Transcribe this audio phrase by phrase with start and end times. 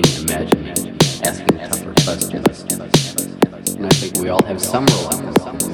[0.00, 2.62] being imagined, asking tougher questions.
[3.76, 5.73] And I think we all have some reluctance